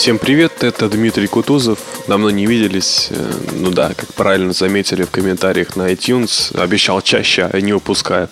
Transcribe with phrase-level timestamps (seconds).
[0.00, 1.78] Всем привет, это Дмитрий Кутузов.
[2.08, 3.08] Давно не виделись.
[3.10, 8.30] Э, ну да, как правильно заметили в комментариях на iTunes, обещал чаще, а не выпускаю.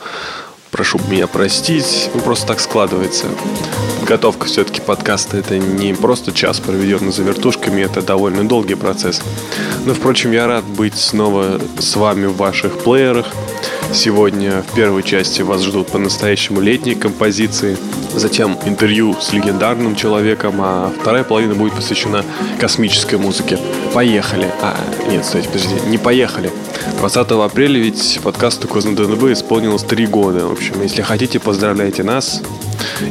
[0.71, 3.27] Прошу меня простить, ну, просто так складывается.
[4.01, 9.21] Подготовка все-таки подкаста это не просто час, проведенный за вертушками, это довольно долгий процесс.
[9.85, 13.27] Но, впрочем, я рад быть снова с вами в ваших плеерах.
[13.93, 17.77] Сегодня в первой части вас ждут по-настоящему летние композиции,
[18.15, 22.23] затем интервью с легендарным человеком, а вторая половина будет посвящена
[22.61, 23.59] космической музыке.
[23.95, 24.53] Поехали!
[24.61, 24.77] А,
[25.11, 26.53] нет, стойте, подождите, не поехали.
[26.99, 30.47] 20 апреля ведь подкасту Козна ДНБ исполнилось 3 года.
[30.47, 32.43] В общем, если хотите, поздравляйте нас.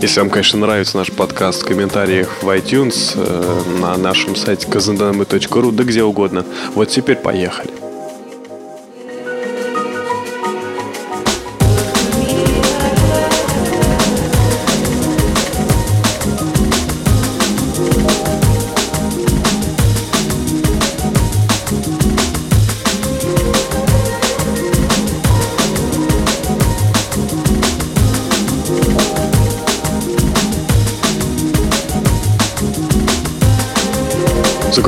[0.01, 5.71] Если вам, конечно, нравится наш подкаст в комментариях в iTunes, э, на нашем сайте kazndnb.ru,
[5.71, 6.45] да где угодно.
[6.75, 7.86] Вот теперь поехали.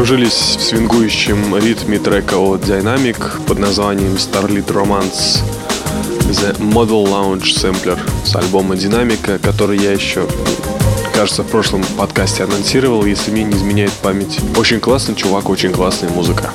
[0.09, 5.43] Закружились в свингующем ритме трека от Dynamic под названием Starlit Romance
[6.31, 10.25] The Model Lounge Sampler с альбома Динамика, который я еще,
[11.13, 14.39] кажется, в прошлом подкасте анонсировал, если мне не изменяет память.
[14.57, 16.49] Очень классный чувак, очень классная музыка.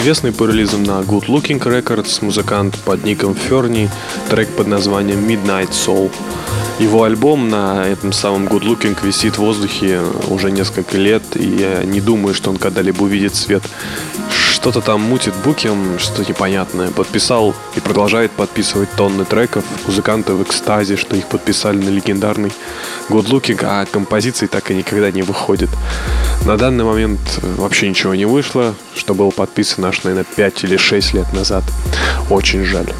[0.00, 3.90] Известный по релизам на Good Looking Records музыкант под ником Ферни,
[4.30, 6.10] трек под названием Midnight Soul.
[6.78, 10.00] Его альбом на этом самом Good Looking висит в воздухе
[10.30, 13.62] уже несколько лет, и я не думаю, что он когда-либо увидит свет.
[14.50, 16.90] Что-то там мутит букем, что непонятное.
[16.90, 19.64] Подписал и продолжает подписывать тонны треков.
[19.86, 22.52] Музыканты в экстазе, что их подписали на легендарный
[23.08, 25.70] Good а композиции так и никогда не выходят.
[26.44, 31.14] На данный момент вообще ничего не вышло, что было подписано аж, наверное, 5 или 6
[31.14, 31.64] лет назад.
[32.28, 32.92] Очень жаль.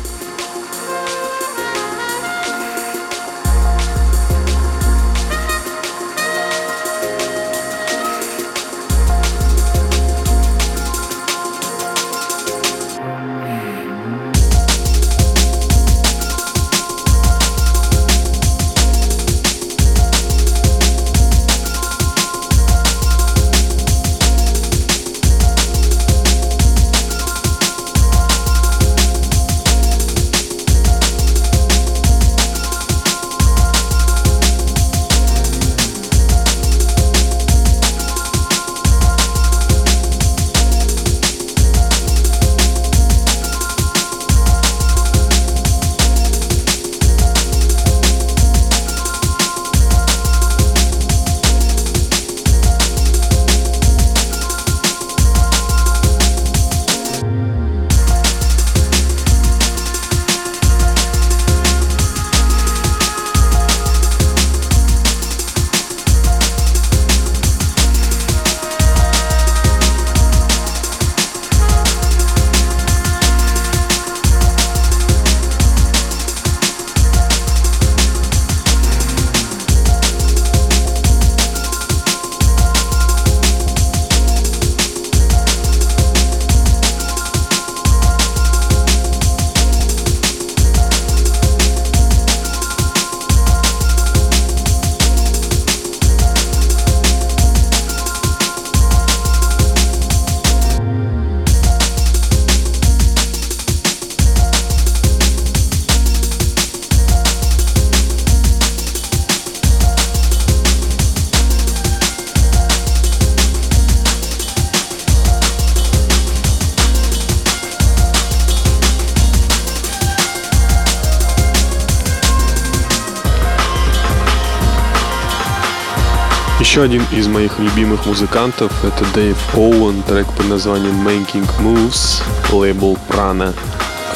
[126.81, 132.97] Еще один из моих любимых музыкантов это Дэйв Оуэн, трек под названием Making Moves, лейбл
[133.07, 133.55] Prana.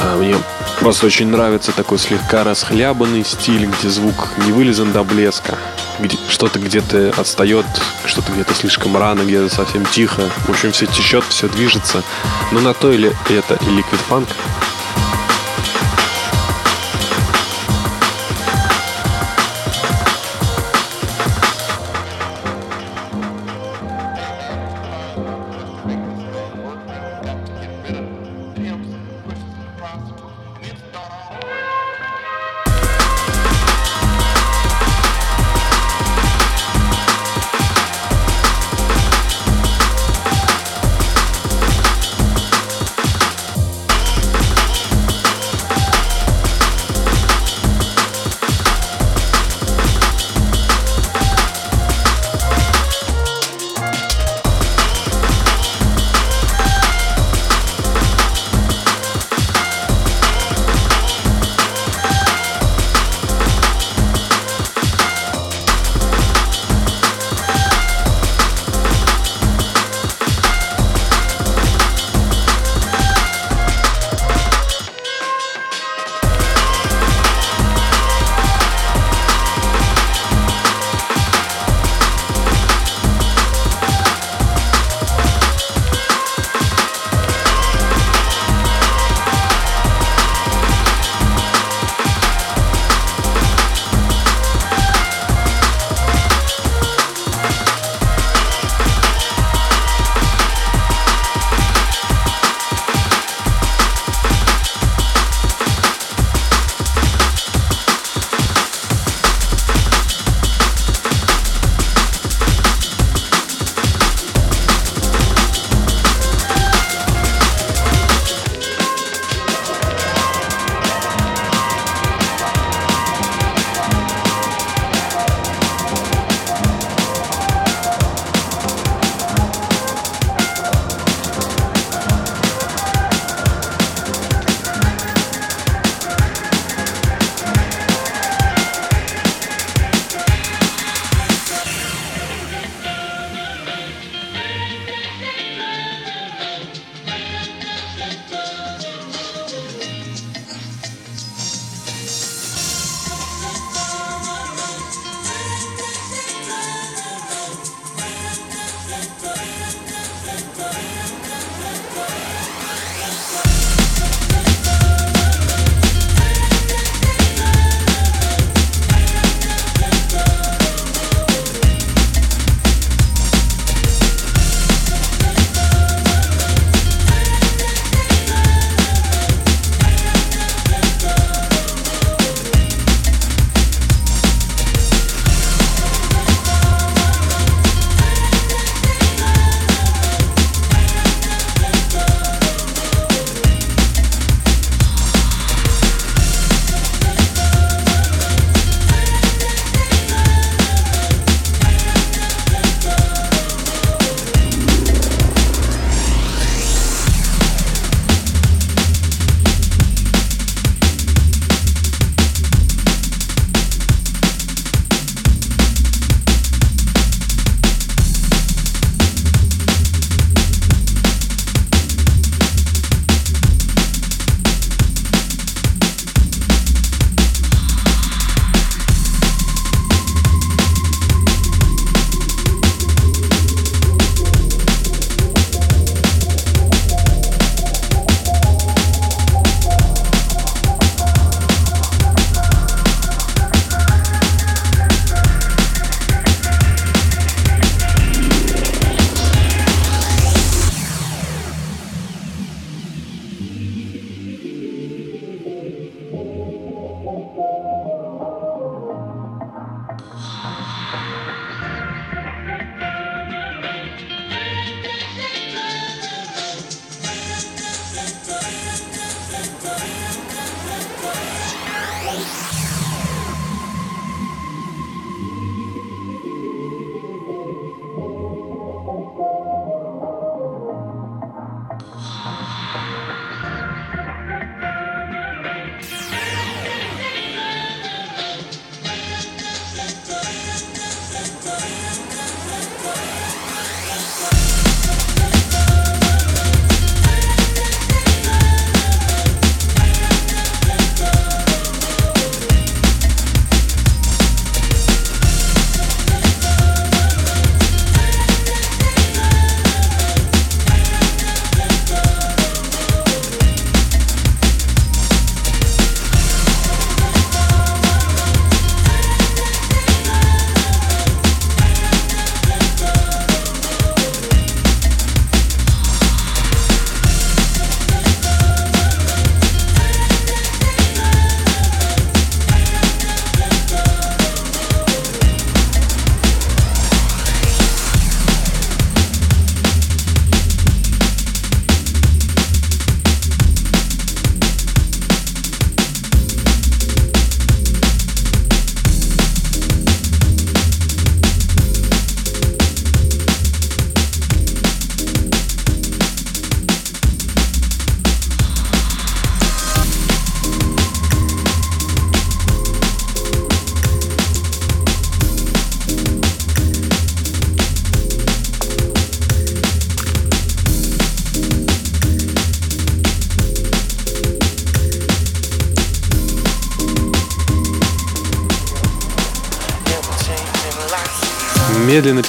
[0.01, 0.35] А, мне
[0.81, 5.59] просто очень нравится такой слегка расхлябанный стиль, где звук не вылезан до блеска.
[5.99, 7.67] Где, что-то где-то отстает,
[8.07, 10.23] что-то где-то слишком рано, где-то совсем тихо.
[10.47, 12.03] В общем, все течет, все движется.
[12.51, 14.29] Но на то или это и Liquid Funk–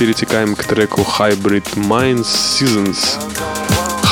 [0.06, 3.18] перетекаем к треку Hybrid Minds Seasons.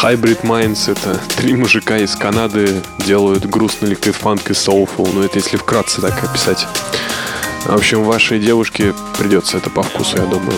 [0.02, 5.38] Hybrid Minds— это три мужика из Канады делают грустный ликвид фанк и soulful, ну это
[5.38, 6.66] если вкратце так описать.
[7.68, 10.58] В общем, вашей девушке придется это по вкусу, я думаю.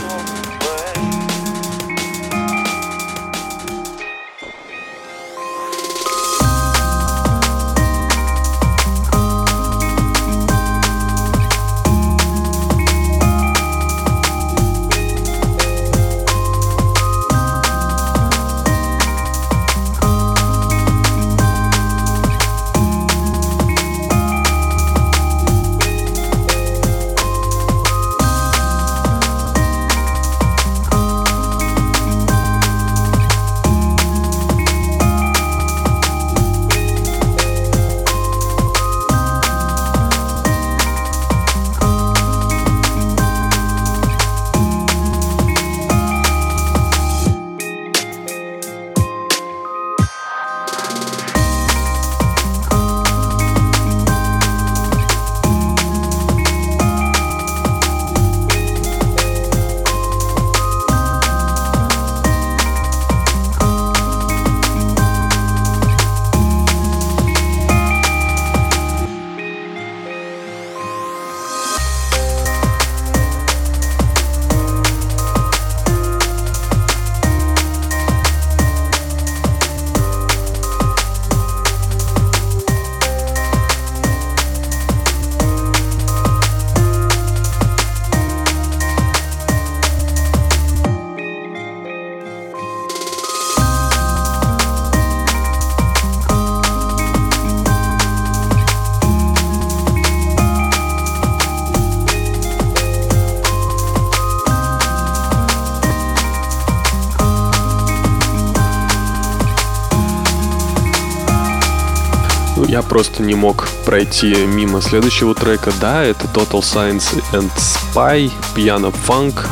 [113.25, 115.72] Не мог пройти мимо следующего трека.
[115.82, 119.46] Да, это Total Science and Spy, Piano Funk.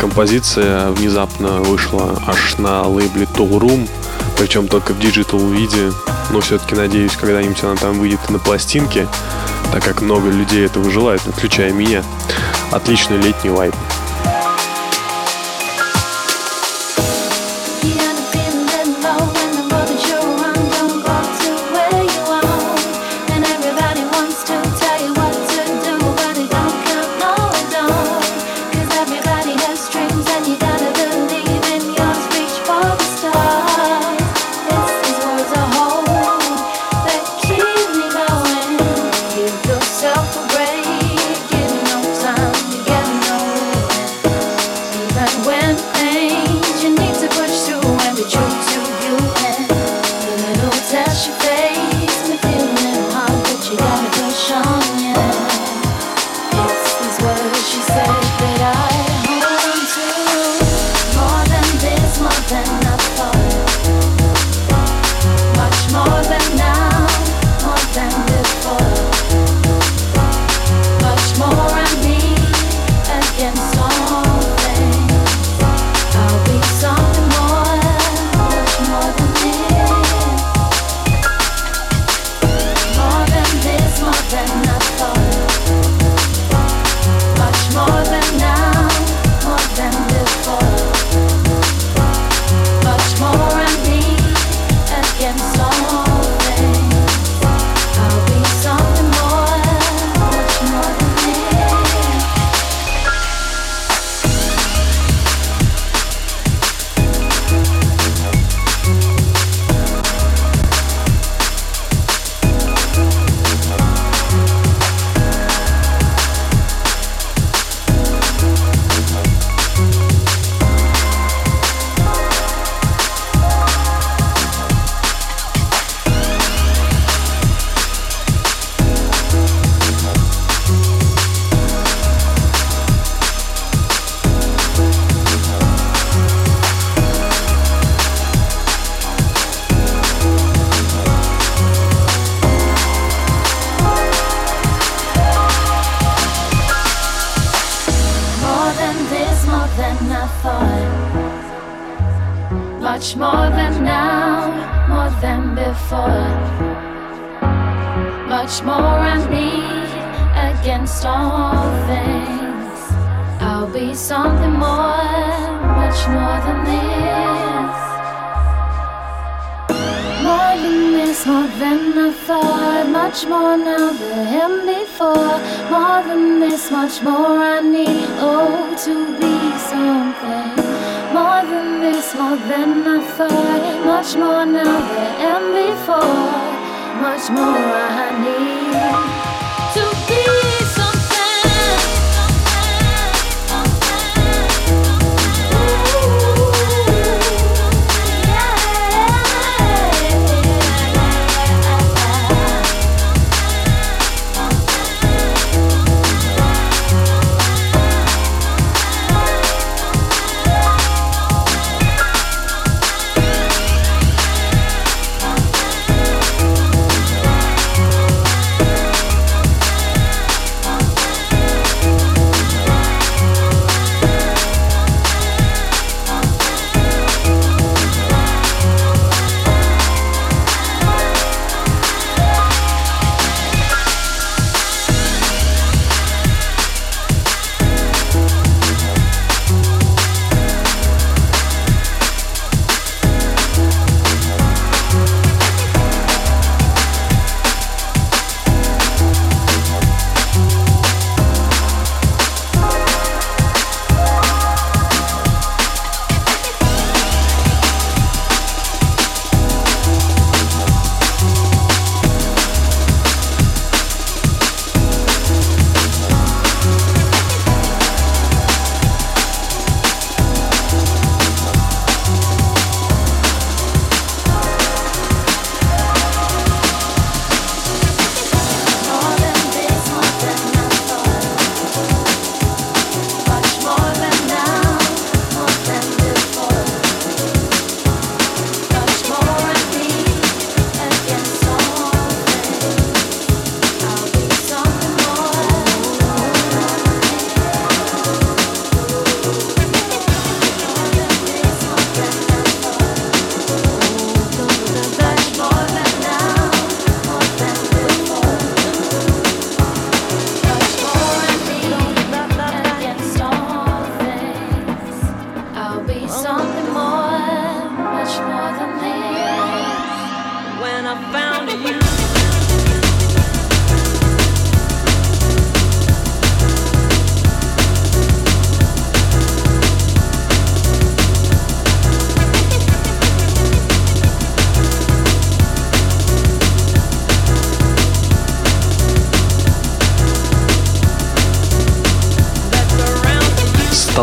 [0.00, 3.88] Композиция внезапно вышла аж на лейбле Toolroom,
[4.36, 5.92] причем только в digital виде.
[6.30, 9.06] Но все-таки надеюсь, когда-нибудь она там выйдет на пластинке,
[9.72, 12.02] так как много людей этого желают, включая меня.
[12.72, 13.74] Отличный летний vibe.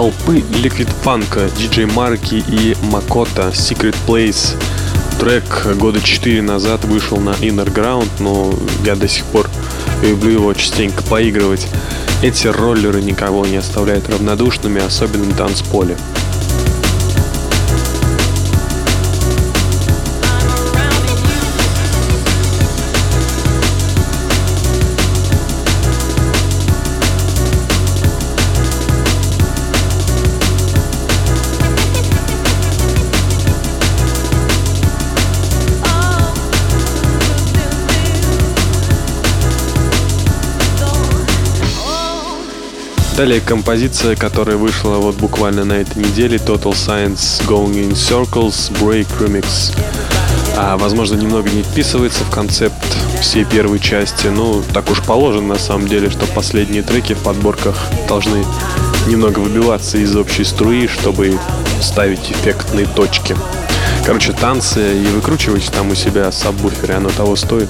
[0.03, 0.43] Толпы
[1.03, 4.57] Funk, DJ Марки и Макота Secret Place.
[5.23, 9.49] Трек года 4 назад вышел на Inner Ground, но я до сих пор
[10.01, 11.65] люблю его частенько поигрывать.
[12.21, 15.95] Эти роллеры никого не оставляют равнодушными, особенно на танцполе.
[43.15, 49.07] Далее композиция, которая вышла вот буквально на этой неделе, Total Science Going in Circles Break
[49.19, 49.71] Remix.
[50.57, 52.75] А, возможно, немного не вписывается в концепт
[53.21, 54.27] всей первой части.
[54.27, 57.75] Ну, так уж положено на самом деле, что последние треки в подборках
[58.07, 58.43] должны
[59.07, 61.37] немного выбиваться из общей струи, чтобы
[61.81, 63.37] ставить эффектные точки.
[64.05, 67.69] Короче, танцы и выкручивать там у себя сабвуферы, оно того стоит.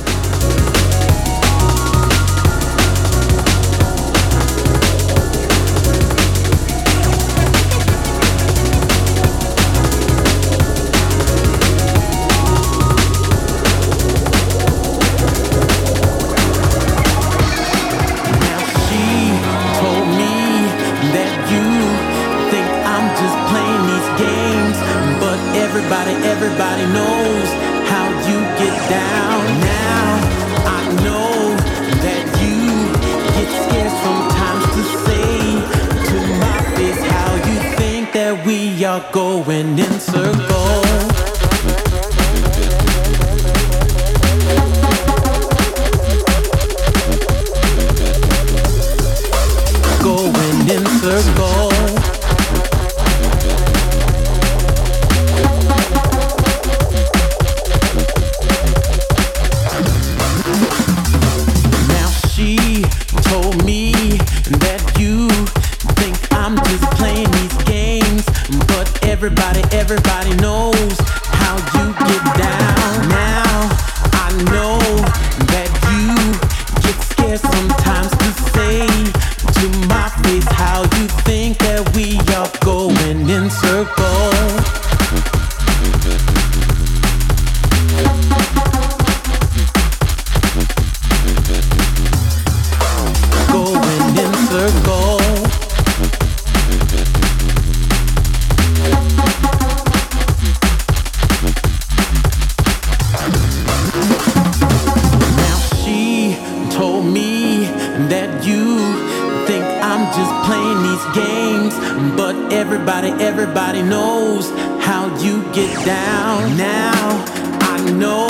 [112.63, 114.49] Everybody, everybody knows
[114.83, 116.57] how you get down.
[116.57, 117.25] Now
[117.61, 118.27] I know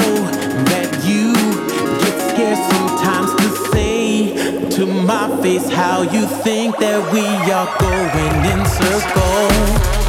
[0.69, 1.33] that you
[2.01, 8.45] get scared sometimes to say to my face how you think that we are going
[8.51, 10.02] in circles.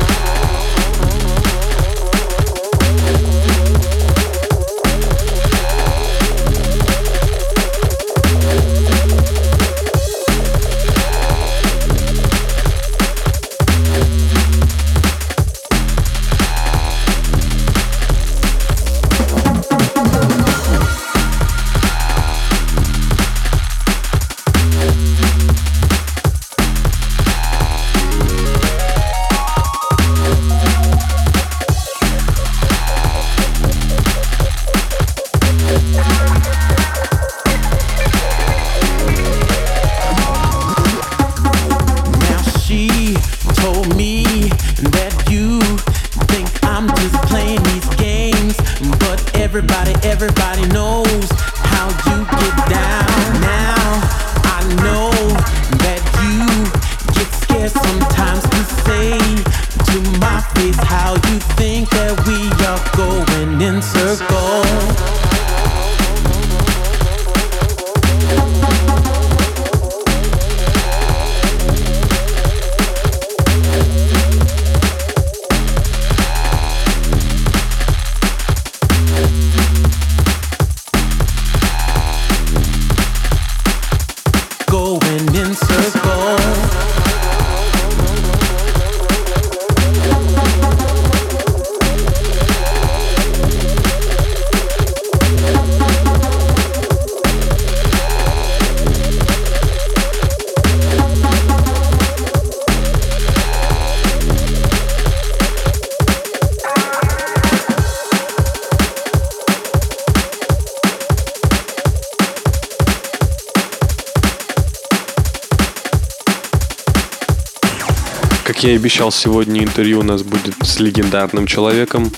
[118.64, 122.10] Я и обещал, сегодня интервью у нас будет с легендарным человеком.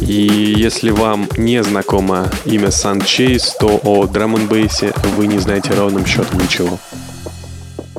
[0.00, 5.74] И если вам не знакомо имя Сан Чейз, то о драм бейсе вы не знаете
[5.74, 6.78] ровным счетом ничего.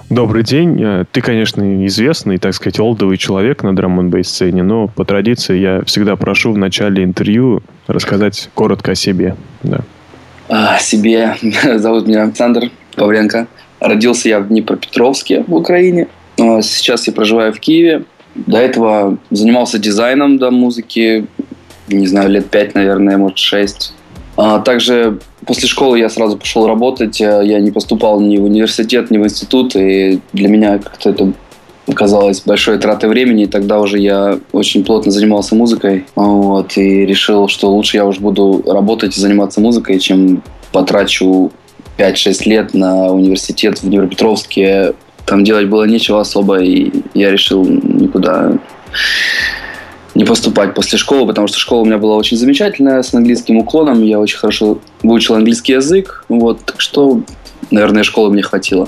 [0.10, 0.82] Добрый день.
[0.82, 5.58] Э, ты, конечно, известный, так сказать, олдовый человек на драм бейс сцене, но по традиции
[5.58, 9.36] я всегда прошу в начале интервью рассказать коротко о себе.
[9.63, 9.80] Да.
[10.50, 11.36] О себе.
[11.76, 13.47] Зовут меня Александр Павленко.
[13.80, 16.08] Родился я в Днепропетровске в Украине.
[16.39, 18.04] А, сейчас я проживаю в Киеве.
[18.36, 21.26] До этого занимался дизайном до музыки,
[21.88, 23.93] не знаю, лет пять, наверное, может, шесть.
[24.36, 27.21] А также после школы я сразу пошел работать.
[27.21, 29.76] А, я не поступал ни в университет, ни в институт.
[29.76, 31.34] И для меня как-то это
[31.88, 33.43] оказалось большой тратой времени.
[33.43, 36.06] И тогда уже я очень плотно занимался музыкой.
[36.15, 41.52] Вот, и решил, что лучше я уже буду работать и заниматься музыкой, чем потрачу
[41.97, 44.93] 5-6 лет на университет в Днепропетровске
[45.28, 48.54] там делать было нечего особо, и я решил никуда
[50.16, 54.02] не поступать после школы, потому что школа у меня была очень замечательная, с английским уклоном,
[54.02, 57.22] я очень хорошо выучил английский язык, вот, так что,
[57.70, 58.88] наверное, школы мне хватило.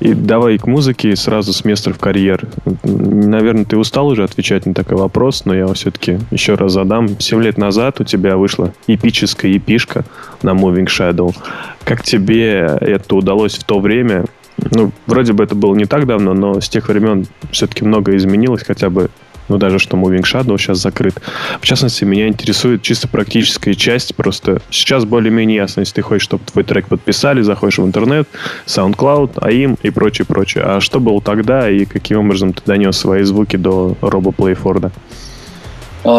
[0.00, 2.46] И давай к музыке сразу с места в карьер.
[2.84, 7.18] Наверное, ты устал уже отвечать на такой вопрос, но я все-таки еще раз задам.
[7.18, 10.04] Семь лет назад у тебя вышла эпическая эпишка
[10.42, 11.34] на Moving Shadow.
[11.82, 14.26] Как тебе это удалось в то время?
[14.70, 18.64] Ну, вроде бы это было не так давно, но с тех времен все-таки многое изменилось,
[18.66, 19.10] хотя бы
[19.48, 21.14] ну, даже что Moving Shadow сейчас закрыт.
[21.60, 24.14] В частности, меня интересует чисто практическая часть.
[24.14, 28.28] Просто сейчас более-менее ясно, если ты хочешь, чтобы твой трек подписали, заходишь в интернет,
[28.66, 30.64] SoundCloud, AIM и прочее, прочее.
[30.64, 34.92] А что было тогда и каким образом ты донес свои звуки до Роба Плейфорда?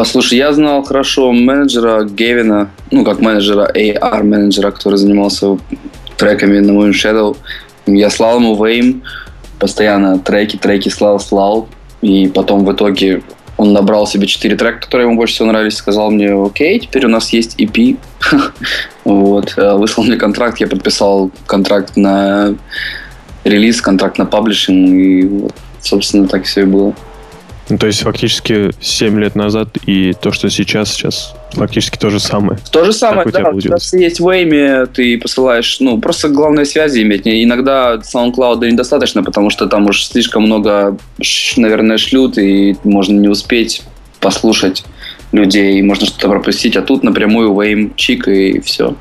[0.05, 5.57] Слушай, я знал хорошо менеджера Гевина, ну, как менеджера AR-менеджера, который занимался
[6.17, 7.37] треками на Moving Shadow.
[7.95, 9.03] Я слал ему Вейм,
[9.59, 11.67] постоянно треки, треки слал, слал.
[12.01, 13.23] И потом в итоге
[13.57, 17.09] он набрал себе четыре трека, которые ему больше всего нравились, сказал мне, окей, теперь у
[17.09, 17.97] нас есть EP.
[19.03, 19.53] вот.
[19.57, 22.55] Э, выслал мне контракт, я подписал контракт на
[23.43, 26.93] релиз, контракт на паблишинг, и вот, собственно, так все и было.
[27.69, 32.19] Ну, то есть фактически 7 лет назад и то, что сейчас, сейчас фактически то же
[32.19, 32.59] самое.
[32.71, 33.49] То же самое, как да.
[33.51, 37.21] У тебя есть в Эйме, ты посылаешь, ну, просто главное связи иметь.
[37.25, 40.97] Иногда SoundCloud недостаточно, потому что там уж слишком много,
[41.57, 43.83] наверное, шлют, и можно не успеть
[44.19, 44.83] послушать
[45.31, 48.95] людей, можно что-то пропустить, а тут напрямую Вейм, чик и все.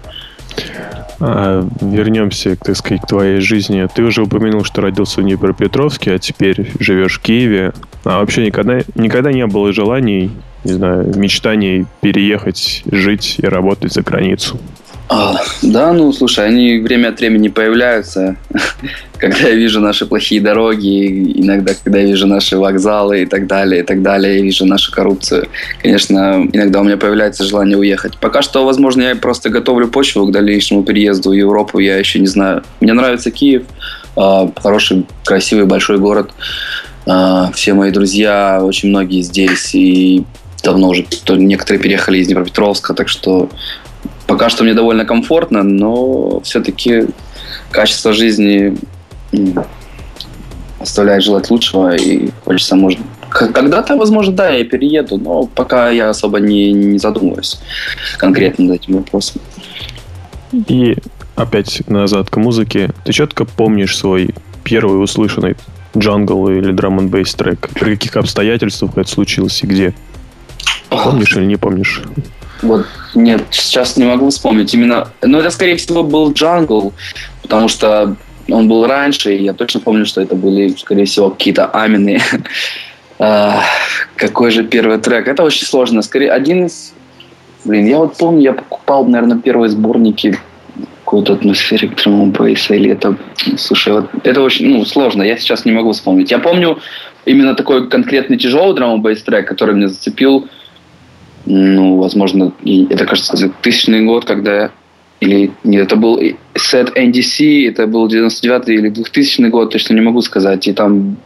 [1.21, 3.87] А, вернемся, так сказать, к твоей жизни.
[3.93, 7.73] Ты уже упомянул, что родился в Днепропетровске, а теперь живешь в Киеве.
[8.05, 10.31] А вообще никогда, никогда не было желаний,
[10.65, 14.59] не знаю, мечтаний переехать, жить и работать за границу?
[15.09, 18.37] А, да, ну, слушай, они время от времени появляются.
[19.19, 23.83] когда я вижу наши плохие дороги, иногда, когда я вижу наши вокзалы и так далее,
[23.83, 25.49] и так далее, я вижу нашу коррупцию.
[25.83, 28.17] Конечно, иногда у меня появляется желание уехать.
[28.19, 32.27] Пока что, возможно, я просто готовлю почву к дальнейшему переезду в Европу, я еще не
[32.27, 32.63] знаю.
[32.81, 33.65] Мне нравится Киев,
[34.17, 36.31] а, хороший, красивый, большой город.
[37.07, 40.25] А, все мои друзья, очень многие здесь, и
[40.63, 43.49] давно уже некоторые переехали из Днепропетровска, так что
[44.29, 47.07] Пока что мне довольно комфортно, но все-таки
[47.71, 48.77] качество жизни
[50.79, 56.41] оставляет желать лучшего, и хочется, может, когда-то, возможно, да, я перееду, но пока я особо
[56.41, 57.59] не, не задумываюсь
[58.19, 59.41] конкретно над этим вопросом.
[60.53, 60.97] И
[61.35, 62.91] опять назад к музыке.
[63.05, 65.57] Ты четко помнишь свой первый услышанный
[65.97, 67.71] джангл или драм н бейс трек?
[67.71, 69.95] При каких обстоятельствах это случилось и где?
[70.91, 72.03] Помнишь или не помнишь?
[72.63, 75.09] Вот нет, сейчас не могу вспомнить именно.
[75.23, 76.93] Но это, скорее всего, был джангл,
[77.43, 78.17] потому что
[78.51, 82.21] он был раньше, и я точно помню, что это были, скорее всего, какие-то амины.
[83.21, 83.63] А,
[84.15, 85.27] какой же первый трек?
[85.27, 86.03] Это очень сложно.
[86.03, 86.93] Скорее, один из...
[87.65, 90.39] Блин, я вот помню, я покупал, наверное, первые сборники
[91.05, 93.17] какой-то атмосферик драм или это...
[93.57, 96.31] Слушай, вот это очень ну, сложно, я сейчас не могу вспомнить.
[96.31, 96.79] Я помню
[97.25, 98.93] именно такой конкретный тяжелый драм
[99.25, 100.49] трек, который меня зацепил
[101.47, 102.53] ну, возможно,
[102.91, 104.71] это, кажется, 2000 год, когда
[105.21, 106.21] или нет, это был
[106.55, 110.69] сет NDC, это был 99 или 2000 год, точно не могу сказать.
[110.69, 111.17] И там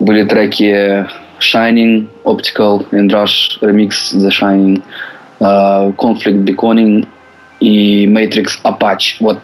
[0.00, 1.06] были треки
[1.38, 4.82] Shining, Optical, and Rush Remix The Shining,
[5.40, 7.06] uh, Conflict Beconing
[7.60, 9.16] и Matrix Apache.
[9.20, 9.38] Вот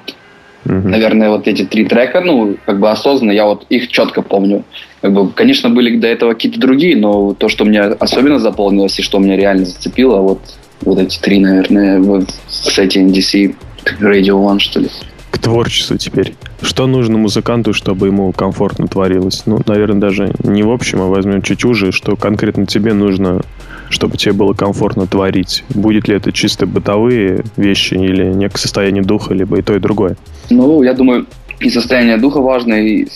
[0.64, 0.88] Mm-hmm.
[0.88, 4.64] Наверное, вот эти три трека, ну, как бы осознанно, я вот их четко помню.
[5.00, 9.02] Как бы, конечно, были до этого какие-то другие, но то, что мне особенно заполнилось и
[9.02, 10.40] что меня реально зацепило, вот,
[10.82, 13.54] вот эти три, наверное, вот с эти NDC
[14.00, 14.88] Radio One, что ли.
[15.30, 16.34] К творчеству теперь.
[16.62, 19.42] Что нужно музыканту, чтобы ему комфортно творилось?
[19.46, 23.42] Ну, наверное, даже не в общем, а возьмем чуть уже, что конкретно тебе нужно
[23.90, 25.64] чтобы тебе было комфортно творить?
[25.70, 30.16] Будет ли это чисто бытовые вещи или некое состояние духа, либо и то, и другое?
[30.50, 31.26] Ну, я думаю,
[31.60, 33.08] и состояние духа важно, и,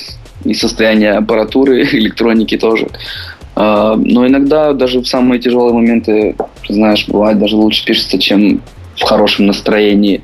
[0.45, 2.89] и состояние аппаратуры, электроники тоже.
[3.55, 6.35] А, но иногда даже в самые тяжелые моменты,
[6.69, 8.61] знаешь, бывает даже лучше пишется, чем
[8.97, 10.23] в хорошем настроении.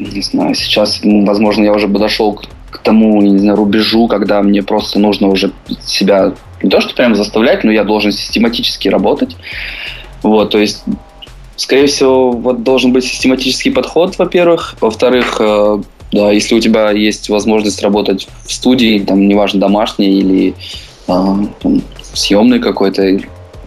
[0.00, 4.40] Не знаю, сейчас, ну, возможно, я уже подошел к, к тому, не знаю, рубежу, когда
[4.42, 5.52] мне просто нужно уже
[5.84, 6.32] себя
[6.62, 9.36] не то, что прям заставлять, но я должен систематически работать.
[10.22, 10.84] Вот, то есть,
[11.56, 14.76] скорее всего, вот должен быть систематический подход, во-первых.
[14.80, 15.82] Во-вторых, э,
[16.12, 20.54] да, если у тебя есть возможность работать в студии, там, неважно, домашней или
[21.08, 21.82] э, там,
[22.14, 23.18] съемной какой-то,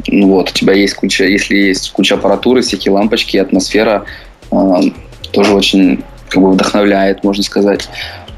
[0.07, 4.05] ну вот, у тебя есть куча, если есть куча аппаратуры, всякие лампочки, атмосфера,
[4.51, 4.55] э,
[5.31, 7.87] тоже очень как бы вдохновляет, можно сказать.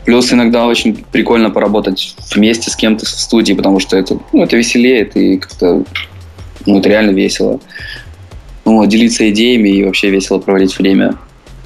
[0.05, 4.57] Плюс иногда очень прикольно поработать вместе с кем-то в студии, потому что это, ну, это
[4.57, 5.83] веселеет и как-то
[6.65, 7.59] ну, это реально весело.
[8.65, 11.15] Ну, делиться идеями и вообще весело проводить время.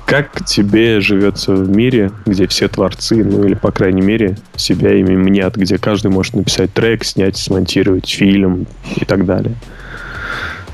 [0.05, 5.15] Как тебе живется в мире, где все творцы, ну или, по крайней мере, себя ими
[5.15, 8.65] мнят, где каждый может написать трек, снять, смонтировать фильм
[8.95, 9.53] и так далее?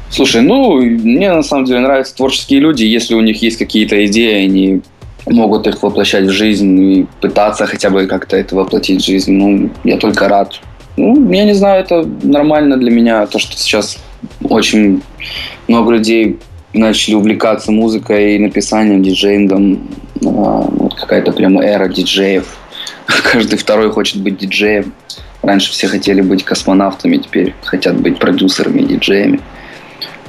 [0.09, 2.83] Слушай, ну, мне на самом деле нравятся творческие люди.
[2.85, 4.81] Если у них есть какие-то идеи, они
[5.25, 9.33] могут их воплощать в жизнь и пытаться хотя бы как-то это воплотить в жизнь.
[9.33, 10.59] Ну, я только рад.
[10.97, 13.97] Ну, я не знаю, это нормально для меня, то, что сейчас
[14.43, 15.01] очень
[15.67, 16.39] много людей
[16.73, 19.87] начали увлекаться музыкой и написанием, диджеингом.
[20.25, 22.57] А, вот какая-то прямо эра диджеев.
[23.31, 24.93] Каждый второй хочет быть диджеем.
[25.41, 29.39] Раньше все хотели быть космонавтами, теперь хотят быть продюсерами диджеями.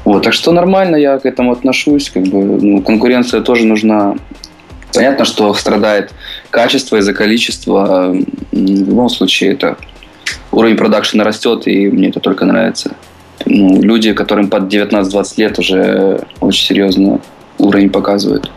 [0.04, 2.10] Вот, так что нормально я к этому отношусь.
[2.10, 4.16] Как бы, ну, конкуренция тоже нужна
[4.96, 6.14] Понятно, что страдает
[6.48, 8.16] качество из-за количества.
[8.50, 9.76] В любом случае, это
[10.50, 12.96] уровень продакшена растет, и мне это только нравится.
[13.44, 17.20] Ну, люди, которым под 19-20 лет, уже очень серьезно
[17.58, 18.50] уровень показывают.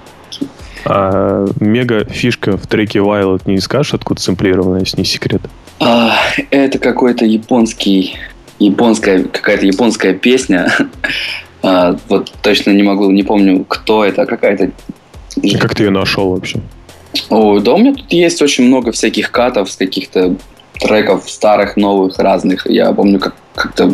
[0.86, 5.42] А мега фишка в треке Violet не скажешь, откуда сэмплированная, если не секрет?
[5.82, 6.16] А,
[6.52, 8.16] это какой-то японский,
[8.60, 10.72] японская, какая-то японская песня.
[11.62, 14.72] А, вот точно не могу, не помню, кто это, какая-то...
[15.42, 16.60] И как ты ее нашел вообще?
[17.30, 20.36] О, да у меня тут есть очень много всяких катов с каких-то
[20.80, 22.70] треков старых, новых, разных.
[22.70, 23.94] Я помню, как как-то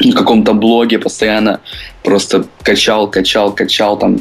[0.00, 1.60] в каком-то блоге постоянно
[2.02, 4.20] просто качал, качал, качал там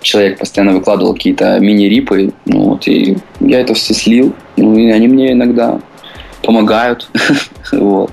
[0.00, 5.08] человек постоянно выкладывал какие-то мини-рипы, ну вот, и я это все слил, ну, и они
[5.08, 5.80] мне иногда
[6.42, 7.10] помогают,
[7.72, 8.12] вот.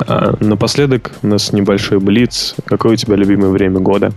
[0.00, 2.56] А, напоследок у нас небольшой блиц.
[2.64, 4.12] Какое у тебя любимое время года?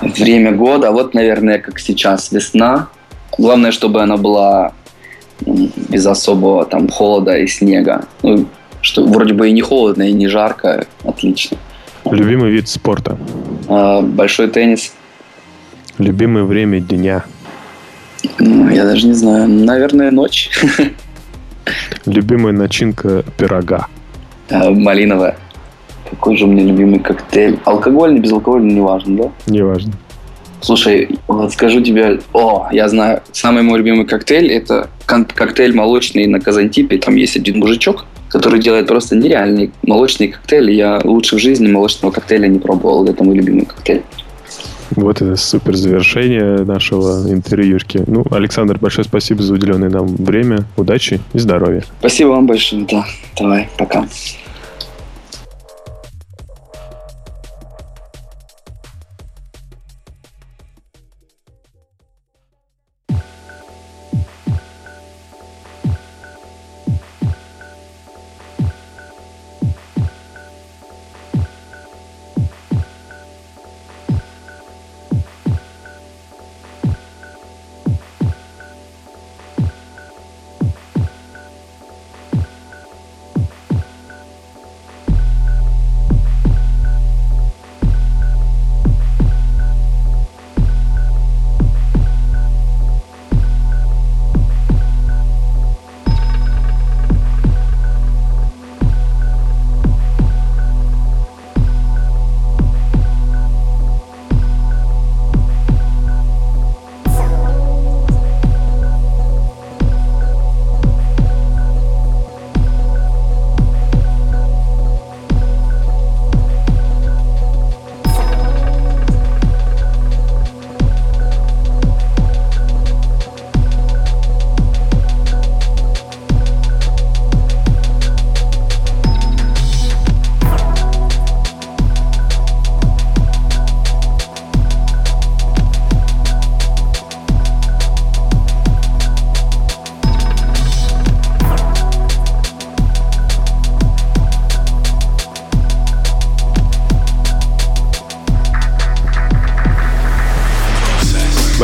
[0.00, 2.88] Время года, вот, наверное, как сейчас, весна.
[3.36, 4.72] Главное, чтобы она была
[5.46, 8.04] без особого там холода и снега.
[8.22, 8.46] Ну,
[8.80, 11.56] что вроде бы и не холодно, и не жарко, отлично.
[12.10, 13.16] Любимый вид спорта?
[13.68, 14.92] А, большой теннис.
[15.98, 17.24] Любимое время дня?
[18.38, 19.48] Ну, я даже не знаю.
[19.48, 20.50] Наверное, ночь.
[22.06, 23.86] Любимая начинка пирога?
[24.50, 25.36] А, малиновая.
[26.12, 27.58] Какой же у меня любимый коктейль?
[27.64, 29.30] Алкогольный, безалкогольный, неважно, да?
[29.46, 29.92] Неважно.
[30.60, 36.38] Слушай, вот скажу тебе, о, я знаю, самый мой любимый коктейль– это коктейль молочный на
[36.38, 36.98] Казантипе.
[36.98, 40.70] Там есть один мужичок, который делает просто нереальный молочный коктейль.
[40.70, 43.08] Я лучше в жизни молочного коктейля не пробовал.
[43.08, 44.02] Это мой любимый коктейль.
[44.94, 48.04] Вот это супер завершение нашего интервьюшки.
[48.06, 50.66] Ну, Александр, большое спасибо за уделенное нам время.
[50.76, 51.82] Удачи и здоровья.
[51.98, 52.84] Спасибо вам большое.
[52.84, 53.04] Да,
[53.38, 54.06] давай, пока.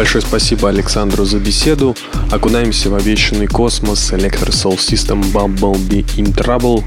[0.09, 1.95] Большое спасибо Александру за беседу.
[2.33, 6.83] Окунаемся в обещанный космос Electro Soul System Bumblebee in Trouble.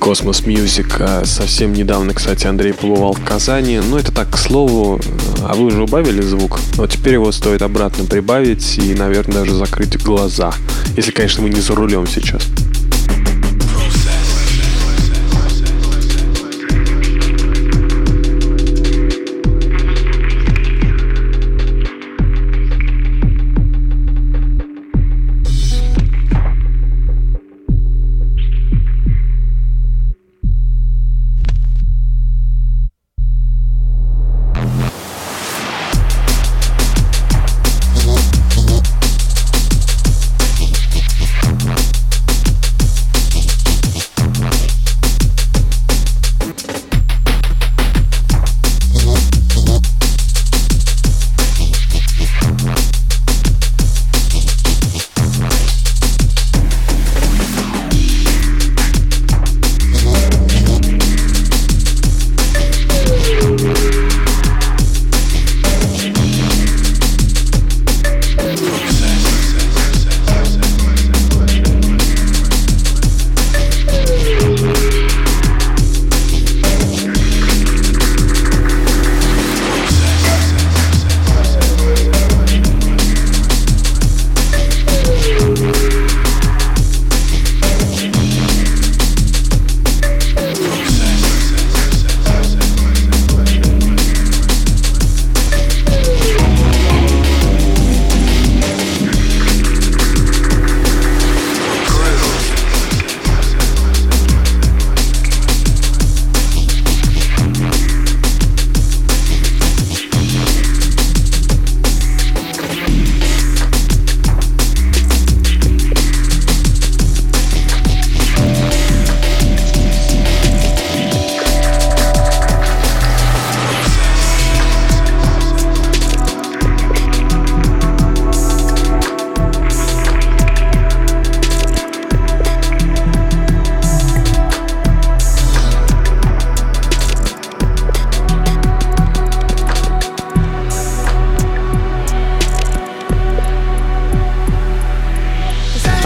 [0.00, 0.96] Космос Music.
[0.98, 3.78] А совсем недавно, кстати, Андрей побывал в Казани.
[3.78, 5.00] Но это так, к слову.
[5.44, 6.58] А вы уже убавили звук?
[6.76, 10.52] Но теперь его стоит обратно прибавить и, наверное, даже закрыть глаза.
[10.96, 12.42] Если, конечно, мы не за рулем сейчас.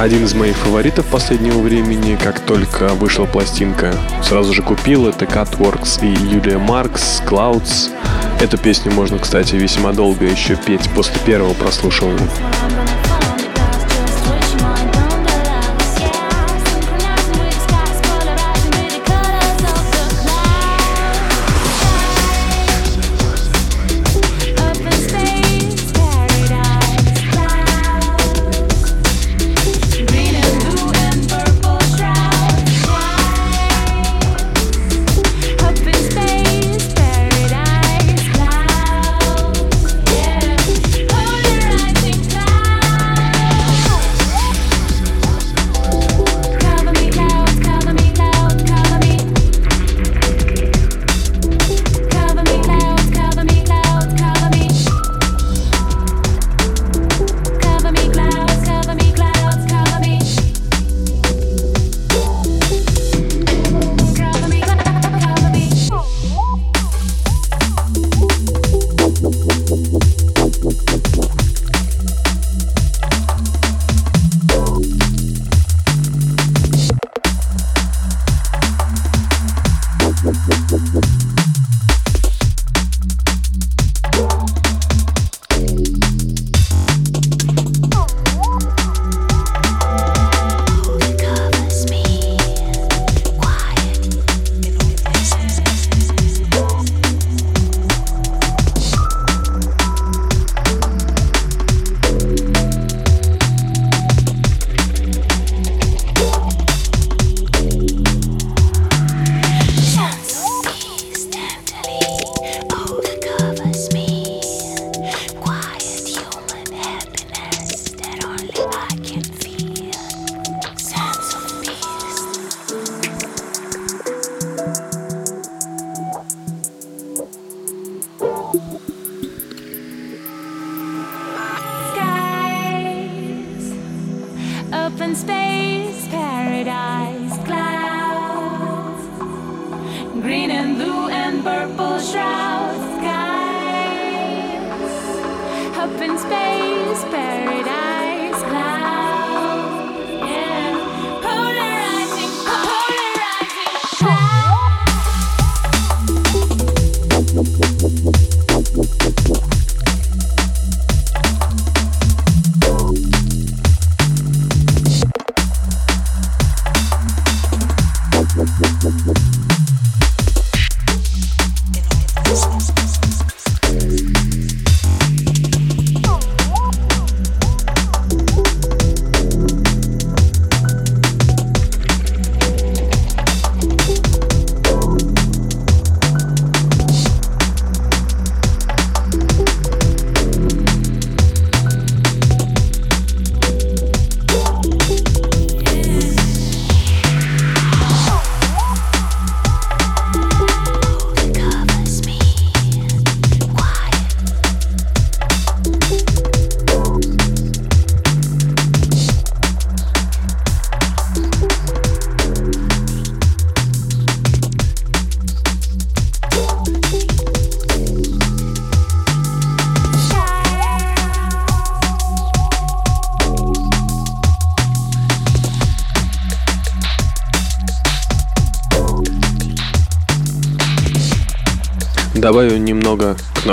[0.01, 2.16] Один из моих фаворитов последнего времени.
[2.16, 5.07] Как только вышла пластинка, сразу же купил.
[5.07, 7.90] Это Catworks и Юлия Маркс, Clouds.
[8.40, 12.26] Эту песню можно, кстати, весьма долго еще петь после первого прослушивания.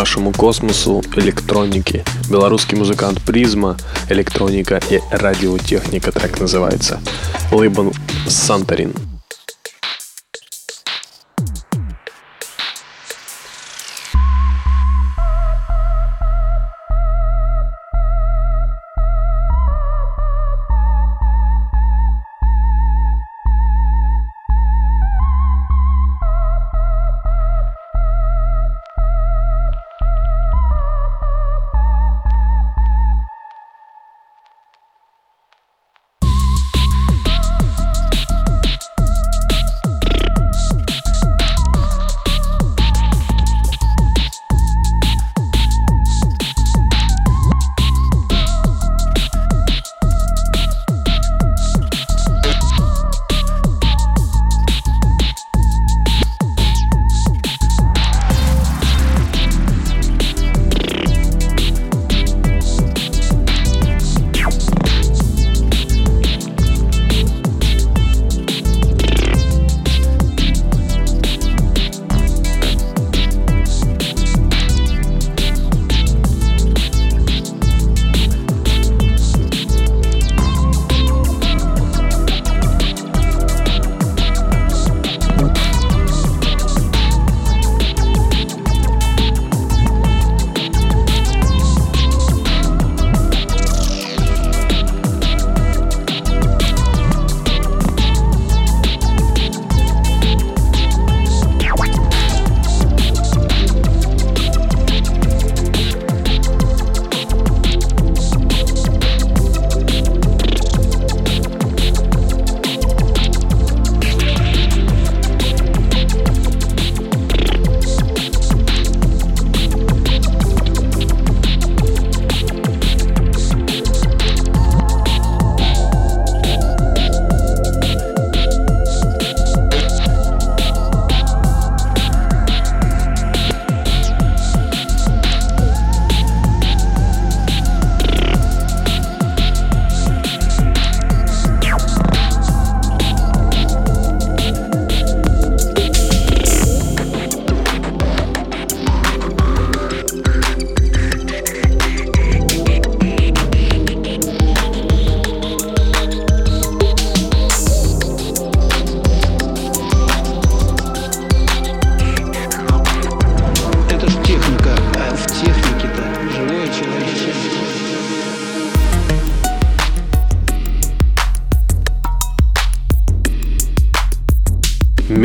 [0.07, 2.05] Нашему космосу электроники.
[2.29, 3.75] Белорусский музыкант Призма,
[4.07, 7.01] электроника и радиотехника трек называется.
[7.51, 7.93] Лейбл
[8.25, 8.93] Санторин.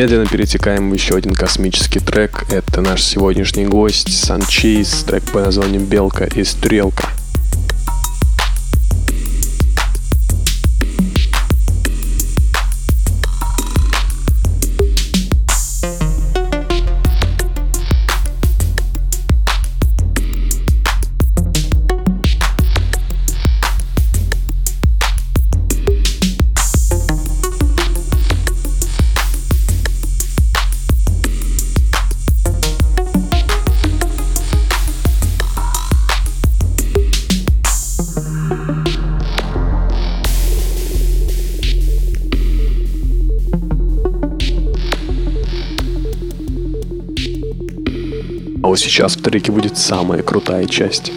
[0.02, 2.46] Медленно перетекаем в еще один космический трек.
[2.50, 7.11] Это наш сегодняшний гость Санчейс, трек по названию «Белка и стрелка».
[49.32, 51.10] Треке будет самая крутая часть.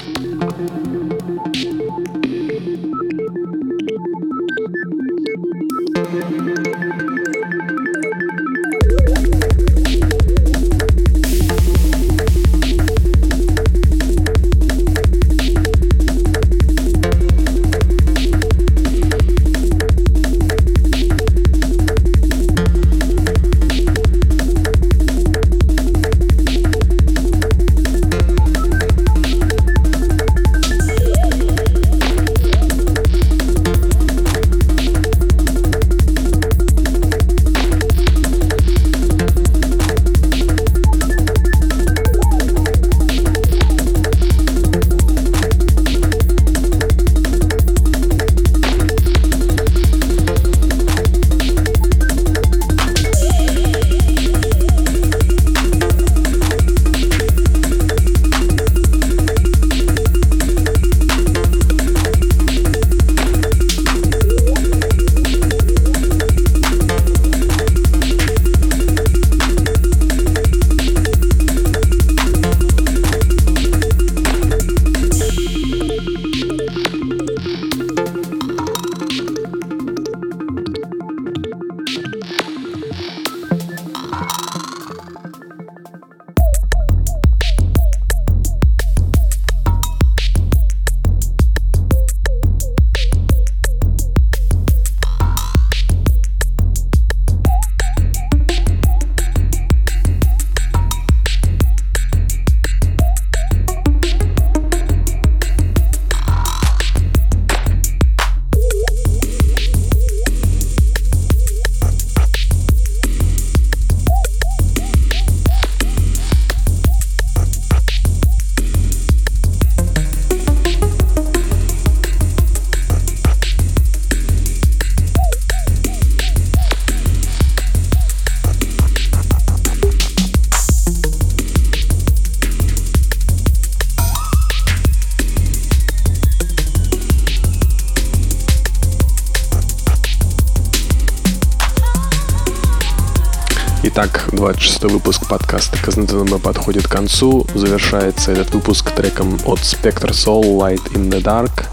[144.65, 147.45] 26 выпуск подкаста КЗНТНБ подходит к концу.
[147.53, 151.67] Завершается этот выпуск треком от Spectre Soul Light in the Dark.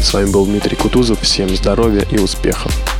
[0.00, 1.20] С вами был Дмитрий Кутузов.
[1.20, 2.93] Всем здоровья и успехов!